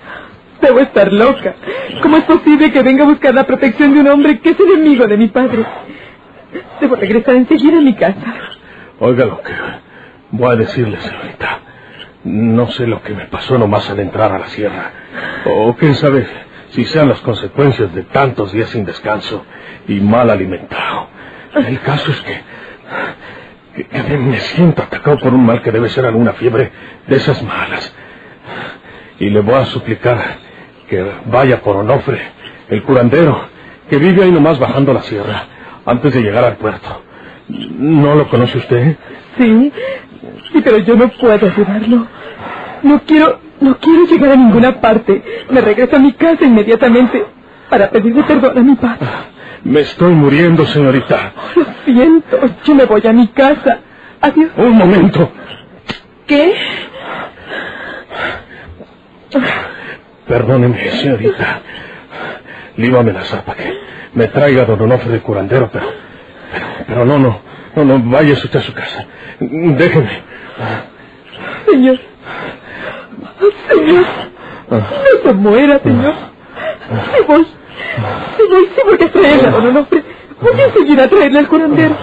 Debo 0.60 0.80
estar 0.80 1.12
loca. 1.12 1.54
¿Cómo 2.02 2.16
es 2.18 2.24
posible 2.24 2.70
que 2.70 2.82
venga 2.82 3.04
a 3.04 3.08
buscar 3.08 3.34
la 3.34 3.44
protección 3.44 3.94
de 3.94 4.00
un 4.00 4.08
hombre 4.08 4.40
que 4.40 4.50
es 4.50 4.60
enemigo 4.60 5.06
de 5.06 5.16
mi 5.16 5.28
padre? 5.28 5.64
Debo 6.80 6.96
regresar 6.96 7.34
enseguida 7.34 7.78
a 7.78 7.82
mi 7.82 7.94
casa. 7.94 8.34
Oiga 8.98 9.24
lo 9.24 9.40
que 9.40 9.52
voy 10.30 10.52
a 10.52 10.56
decirle, 10.56 11.00
señorita. 11.00 11.60
No 12.24 12.70
sé 12.70 12.86
lo 12.86 13.02
que 13.02 13.14
me 13.14 13.26
pasó 13.26 13.56
nomás 13.58 13.88
al 13.90 14.00
entrar 14.00 14.32
a 14.32 14.38
la 14.38 14.46
sierra. 14.48 14.92
O 15.46 15.74
quién 15.76 15.94
sabe 15.94 16.26
si 16.70 16.84
sean 16.84 17.08
las 17.08 17.20
consecuencias 17.20 17.94
de 17.94 18.02
tantos 18.04 18.52
días 18.52 18.70
sin 18.70 18.84
descanso 18.84 19.44
y 19.88 20.00
mal 20.00 20.30
alimentado. 20.30 21.08
El 21.54 21.80
caso 21.80 22.10
es 22.12 22.20
que, 22.22 24.18
me 24.18 24.40
siento 24.40 24.82
atacado 24.82 25.18
por 25.18 25.34
un 25.34 25.44
mal 25.44 25.62
que 25.62 25.70
debe 25.70 25.88
ser 25.88 26.06
alguna 26.06 26.32
fiebre 26.34 26.70
de 27.06 27.16
esas 27.16 27.42
malas. 27.42 27.92
Y 29.18 29.30
le 29.30 29.40
voy 29.40 29.54
a 29.54 29.64
suplicar 29.66 30.38
que 30.88 31.04
vaya 31.26 31.60
por 31.60 31.76
Onofre, 31.76 32.20
el 32.68 32.82
curandero, 32.82 33.48
que 33.88 33.98
vive 33.98 34.24
ahí 34.24 34.32
nomás 34.32 34.58
bajando 34.58 34.92
la 34.92 35.02
sierra, 35.02 35.46
antes 35.84 36.12
de 36.12 36.20
llegar 36.20 36.44
al 36.44 36.56
puerto. 36.56 37.02
¿No 37.48 38.14
lo 38.14 38.28
conoce 38.28 38.58
usted? 38.58 38.96
Sí, 39.38 39.72
sí, 40.52 40.60
pero 40.62 40.78
yo 40.78 40.96
no 40.96 41.08
puedo 41.08 41.46
ayudarlo. 41.46 42.06
No 42.82 43.00
quiero, 43.04 43.40
no 43.60 43.78
quiero 43.78 44.04
llegar 44.06 44.32
a 44.32 44.36
ninguna 44.36 44.80
parte. 44.80 45.22
Me 45.50 45.60
regreso 45.60 45.96
a 45.96 45.98
mi 45.98 46.12
casa 46.12 46.44
inmediatamente 46.44 47.24
para 47.68 47.90
pedirle 47.90 48.22
perdón 48.24 48.58
a 48.58 48.62
mi 48.62 48.74
padre. 48.76 49.06
Me 49.64 49.80
estoy 49.80 50.12
muriendo, 50.12 50.64
señorita. 50.66 51.32
Lo 51.54 51.66
siento, 51.84 52.38
yo 52.64 52.74
me 52.74 52.84
voy 52.86 53.06
a 53.06 53.12
mi 53.12 53.28
casa. 53.28 53.78
Adiós. 54.20 54.50
Un 54.56 54.76
momento. 54.76 55.30
¿Qué? 56.26 56.54
Perdóneme, 60.26 60.90
señorita. 60.90 61.60
Le 62.76 62.86
iba 62.86 62.98
a 62.98 63.00
amenazar 63.00 63.44
para 63.44 63.58
que 63.62 63.78
me 64.14 64.26
traiga 64.28 64.64
don 64.64 64.80
Onofre 64.80 65.12
de 65.12 65.20
curandero, 65.20 65.70
pero, 65.72 65.86
pero... 66.52 66.84
Pero 66.86 67.04
no, 67.04 67.18
no. 67.18 67.40
No, 67.76 67.84
no, 67.84 68.00
vaya 68.10 68.32
usted 68.32 68.56
a 68.56 68.60
su 68.62 68.72
casa. 68.72 69.06
Déjeme. 69.38 70.22
Señor. 71.70 72.00
Señor. 73.68 74.04
No 74.70 75.22
se 75.24 75.34
muera, 75.34 75.78
señor. 75.80 76.14
Sí 76.90 77.24
voy. 77.26 77.44
Sí 77.44 78.42
voy, 78.50 78.64
sí 78.74 78.82
voy 78.84 78.98
a 79.08 79.12
traerle 79.12 79.48
a 79.48 79.50
don 79.50 79.66
Onofre. 79.66 80.04
Voy 80.40 80.60
a 80.60 80.72
seguir 80.72 81.00
a 81.00 81.08
traerle 81.08 81.38
al 81.40 81.48
curandero. 81.48 81.96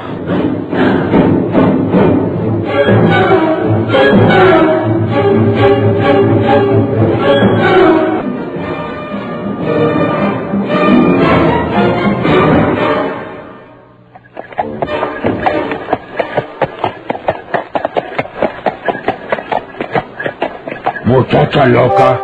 Muchacha 21.65 21.69
loca. 21.69 22.21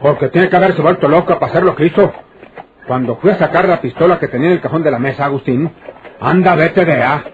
Porque 0.00 0.28
tiene 0.28 0.48
que 0.48 0.56
haberse 0.56 0.80
vuelto 0.82 1.08
loca 1.08 1.38
para 1.38 1.50
hacer 1.50 1.64
lo 1.64 1.74
que 1.74 1.86
hizo. 1.86 2.12
Cuando 2.86 3.16
fui 3.16 3.30
a 3.30 3.38
sacar 3.38 3.68
la 3.68 3.80
pistola 3.80 4.18
que 4.18 4.28
tenía 4.28 4.48
en 4.48 4.54
el 4.54 4.60
cajón 4.60 4.82
de 4.82 4.90
la 4.90 4.98
mesa, 4.98 5.24
Agustín, 5.24 5.70
Anda, 6.20 6.54
vete 6.54 6.84
de 6.84 7.02
A. 7.02 7.24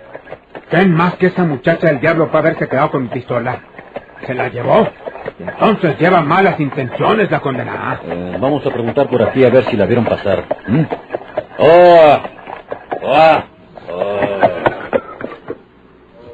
¿Quién 0.71 0.95
más 0.95 1.15
que 1.17 1.27
esa 1.27 1.45
muchacha 1.45 1.87
del 1.87 2.01
diablo 2.01 2.29
para 2.29 2.41
haberse 2.41 2.69
quedado 2.69 2.91
con 2.91 3.03
mi 3.05 3.09
pistola? 3.09 3.61
Se 4.27 4.35
la 4.35 4.49
llevó. 4.49 4.89
Y 5.39 5.43
entonces 5.43 5.99
lleva 5.99 6.23
malas 6.23 6.59
intenciones 6.59 7.31
la 7.31 7.41
condenada. 7.41 8.01
Eh, 8.05 8.37
vamos 8.41 8.67
a 8.67 8.71
preguntar 8.71 9.09
por 9.09 9.23
aquí 9.23 9.45
a 9.45 9.51
ver 9.51 9.65
si 9.65 9.77
la 9.77 9.87
vieron 9.87 10.05
pasar. 10.05 10.45
¿Mm? 10.67 10.83
¡Oh! 11.59 12.19
¡Oh! 13.03 13.43
¡Oh! 13.91 14.25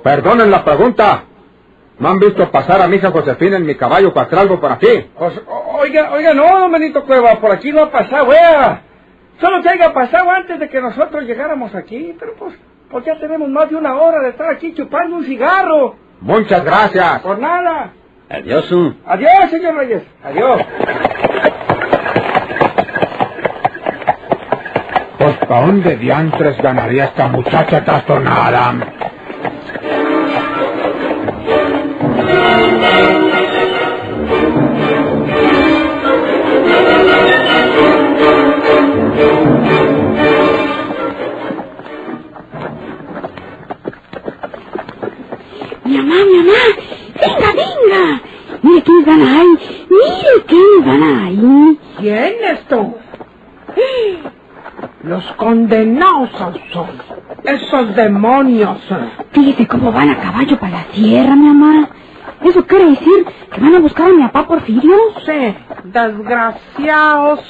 Perdonen 0.03 0.51
la 0.51 0.65
pregunta. 0.65 1.25
¿No 2.01 2.09
han 2.09 2.19
visto 2.19 2.51
pasar 2.51 2.81
a 2.81 2.89
mi 2.89 2.97
hija 2.97 3.11
Josefina 3.11 3.59
en 3.59 3.67
mi 3.67 3.75
caballo 3.75 4.13
castralgo 4.15 4.59
por 4.59 4.73
aquí? 4.73 5.11
O- 5.17 5.79
oiga, 5.81 6.11
oiga, 6.13 6.33
no, 6.35 6.59
don 6.61 6.73
Benito 6.73 7.05
Cueva, 7.05 7.35
por 7.37 7.53
aquí 7.53 7.71
no 7.73 7.83
ha 7.83 7.91
pasado, 7.91 8.25
wea. 8.25 8.83
Solo 9.39 9.63
que 9.63 9.69
haya 9.69 9.93
pasado 9.93 10.31
antes 10.31 10.59
de 10.59 10.69
que 10.69 10.81
nosotros 10.81 11.25
llegáramos 11.25 11.75
aquí, 11.75 12.17
pero 12.19 12.35
pues, 12.39 12.55
pues 12.91 13.05
ya 13.05 13.19
tenemos 13.19 13.49
más 13.51 13.69
de 13.71 13.77
una 13.77 13.95
hora 14.01 14.21
de 14.23 14.31
estar 14.31 14.51
aquí 14.51 14.73
chupando 14.75 15.17
un 15.17 15.25
cigarro. 15.25 15.97
Muchas 16.23 16.65
gracias. 16.65 17.21
Por 17.21 17.39
nada. 17.39 17.93
Adiós. 18.31 18.71
uh. 18.73 18.95
Adiós, 19.07 19.51
señor 19.51 19.75
Reyes. 19.77 20.03
Adiós. 20.25 20.61
Pues 25.19 25.37
¿para 25.47 25.67
dónde 25.67 25.97
diantres 25.97 26.57
ganaría 26.63 27.05
esta 27.05 27.29
muchacha 27.29 27.85
trastornada? 27.85 28.75
Los 55.61 55.69
condenados 55.69 56.31
son 56.39 56.55
esos 57.45 57.95
demonios. 57.95 58.79
Fíjese 59.33 59.67
cómo 59.67 59.93
van 59.93 60.09
a 60.09 60.17
caballo 60.19 60.59
para 60.59 60.73
la 60.73 60.85
sierra, 60.93 61.37
mi 61.37 61.49
mamá. 61.49 61.91
¿Eso 62.43 62.65
quiere 62.67 62.87
decir 62.91 63.27
que 63.53 63.61
van 63.61 63.75
a 63.75 63.81
buscar 63.81 64.07
a 64.07 64.15
mi 64.15 64.23
papá 64.23 64.47
Porfirio? 64.47 64.97
Sí, 65.27 65.55
desgraciados. 65.85 67.41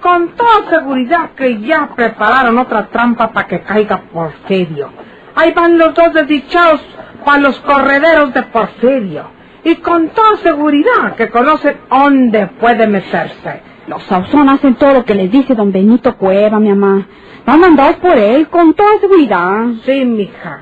Con 0.00 0.28
toda 0.36 0.70
seguridad 0.70 1.30
que 1.36 1.60
ya 1.60 1.90
prepararon 1.94 2.56
otra 2.56 2.86
trampa 2.86 3.30
para 3.30 3.46
que 3.46 3.60
caiga 3.60 4.00
Porfirio. 4.10 4.90
Ahí 5.34 5.52
van 5.52 5.76
los 5.76 5.92
dos 5.94 6.14
desdichados 6.14 6.80
para 7.24 7.42
los 7.42 7.60
correderos 7.60 8.32
de 8.32 8.42
Porfirio. 8.44 9.24
Y 9.64 9.76
con 9.76 10.08
toda 10.10 10.36
seguridad 10.36 11.14
que 11.16 11.28
conocen 11.28 11.76
dónde 11.90 12.46
puede 12.58 12.86
meterse. 12.86 13.67
Los 13.88 14.02
Sauzón 14.02 14.50
hacen 14.50 14.74
todo 14.74 14.92
lo 14.92 15.04
que 15.06 15.14
les 15.14 15.30
dice 15.30 15.54
don 15.54 15.72
Benito 15.72 16.14
Cueva, 16.18 16.60
mi 16.60 16.68
mamá. 16.68 17.06
Van 17.46 17.58
mandados 17.58 17.96
por 17.96 18.18
él, 18.18 18.48
con 18.48 18.74
toda 18.74 19.00
seguridad. 19.00 19.64
Sí, 19.86 20.04
mija. 20.04 20.60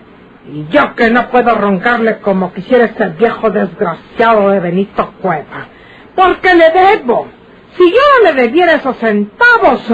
Y 0.49 0.67
yo 0.71 0.95
que 0.95 1.11
no 1.11 1.29
puedo 1.29 1.53
roncarle 1.57 2.19
como 2.21 2.53
quisiera 2.53 2.85
ese 2.85 3.09
viejo 3.19 3.51
desgraciado 3.51 4.51
de 4.51 4.61
Benito 4.61 5.13
Cueva. 5.21 5.67
Porque 6.15 6.55
le 6.55 6.71
debo. 6.71 7.27
Si 7.77 7.91
yo 7.91 7.99
no 8.23 8.31
le 8.31 8.43
debiera 8.43 8.75
esos 8.75 8.97
centavos, 8.99 9.93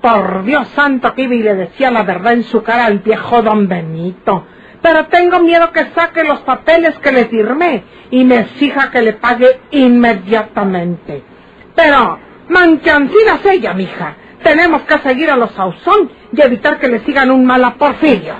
por 0.00 0.42
Dios 0.42 0.66
santo 0.74 1.14
que 1.14 1.22
iba 1.22 1.34
y 1.36 1.42
le 1.42 1.54
decía 1.54 1.92
la 1.92 2.02
verdad 2.02 2.32
en 2.32 2.42
su 2.42 2.64
cara 2.64 2.86
al 2.86 2.98
viejo 2.98 3.42
don 3.42 3.68
Benito. 3.68 4.44
Pero 4.82 5.06
tengo 5.06 5.38
miedo 5.38 5.70
que 5.70 5.86
saque 5.94 6.24
los 6.24 6.40
papeles 6.40 6.98
que 6.98 7.12
le 7.12 7.26
firmé 7.26 7.84
y 8.10 8.24
me 8.24 8.40
exija 8.40 8.90
que 8.90 9.02
le 9.02 9.12
pague 9.12 9.60
inmediatamente. 9.70 11.22
Pero, 11.76 12.18
manchancidas 12.52 13.44
ella, 13.46 13.74
mija. 13.74 14.16
Tenemos 14.42 14.82
que 14.82 14.98
seguir 14.98 15.30
a 15.30 15.36
los 15.36 15.52
Sauzón 15.52 16.10
y 16.32 16.40
evitar 16.40 16.78
que 16.78 16.88
le 16.88 17.00
sigan 17.00 17.30
un 17.30 17.44
mal 17.44 17.64
a 17.64 17.74
Porfirio. 17.74 18.34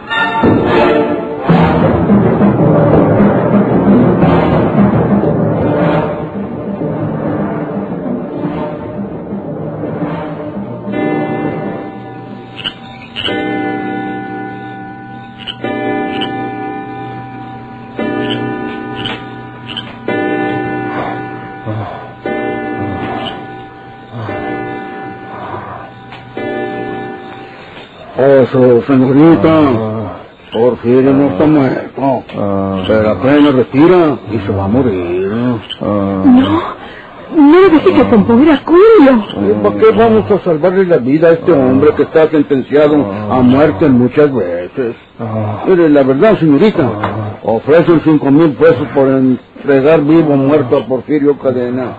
Eso, 28.23 28.83
señorita. 28.87 29.51
Porfirio 30.53 31.13
no 31.13 31.31
está 31.31 31.47
muerto. 31.47 32.23
Pero 32.87 33.11
apenas 33.11 33.55
respira 33.55 34.19
y 34.31 34.39
se 34.39 34.53
va 34.53 34.65
a 34.65 34.69
morir. 34.69 35.27
No, 35.29 35.61
no 37.35 37.61
le 37.63 37.69
dije 37.71 37.95
que 37.95 38.09
compusiera 38.11 38.61
Julio. 38.65 39.25
¿Y 39.51 39.63
¿Para 39.63 39.77
qué 39.77 39.91
vamos 39.97 40.31
a 40.31 40.39
salvarle 40.45 40.85
la 40.85 40.99
vida 40.99 41.29
a 41.29 41.33
este 41.33 41.51
hombre 41.51 41.95
que 41.97 42.03
está 42.03 42.29
sentenciado 42.29 42.95
a 43.31 43.41
muerte 43.41 43.89
muchas 43.89 44.33
veces? 44.33 44.95
Mire, 45.67 45.89
la 45.89 46.03
verdad, 46.05 46.39
señorita, 46.39 47.39
ofrecen 47.43 48.03
cinco 48.05 48.31
mil 48.31 48.53
pesos 48.53 48.87
por 48.95 49.09
entregar 49.09 50.03
vivo 50.03 50.35
o 50.35 50.37
muerto 50.37 50.77
a 50.77 50.87
Porfirio 50.87 51.37
Cadena. 51.39 51.95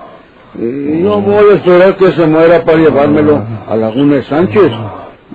Y 0.57 1.01
yo 1.01 1.19
voy 1.19 1.51
a 1.51 1.55
esperar 1.55 1.97
que 1.97 2.11
se 2.11 2.25
muera 2.27 2.63
para 2.63 2.77
llevármelo 2.77 3.43
a 3.67 3.75
Laguna 3.75 4.15
de 4.15 4.23
Sánchez 4.23 4.71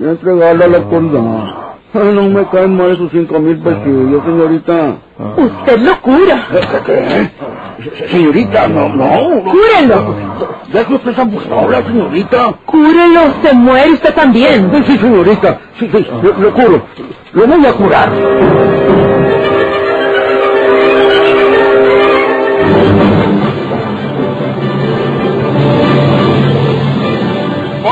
y 0.00 0.04
entregarlo 0.04 0.64
a 0.64 0.68
la 0.68 0.76
autoridad. 0.78 1.54
Ay, 1.94 2.12
no 2.14 2.22
me 2.28 2.46
caen 2.48 2.76
mal 2.76 2.90
esos 2.90 3.10
cinco 3.10 3.38
mil 3.38 3.58
pesillos, 3.58 4.22
señorita. 4.24 4.96
Usted 5.36 5.78
lo 5.78 6.00
cura. 6.02 6.46
¿Qué? 6.84 7.30
¿Qué? 7.80 8.08
Señorita, 8.08 8.68
no, 8.68 8.88
no. 8.90 9.08
Cúrelo. 9.44 10.14
Deje 10.72 10.94
usted 10.94 11.10
esa 11.12 11.24
burla, 11.24 11.82
señorita. 11.86 12.54
Cúrelo, 12.66 13.20
se 13.42 13.54
muere 13.54 13.92
usted 13.92 14.14
también. 14.14 14.70
Sí, 14.74 14.82
sí, 14.86 14.98
señorita. 14.98 15.60
Sí, 15.78 15.88
sí, 15.90 16.06
lo, 16.22 16.32
lo 16.38 16.52
curo. 16.52 16.82
Lo 17.32 17.46
voy 17.46 17.66
a 17.66 17.72
curar. 17.72 18.12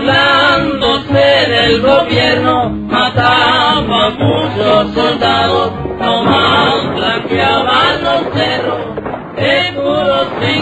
Burlándose 0.00 1.12
del 1.12 1.82
gobierno, 1.82 2.70
mataba 2.70 3.76
a 3.76 4.10
muchos 4.12 4.94
soldados, 4.94 5.72
nomás 5.98 6.94
blanqueaban 6.94 8.02
los 8.02 8.32
cerros, 8.32 8.96
de 9.36 9.72
puros 9.74 10.26
sin. 10.40 10.60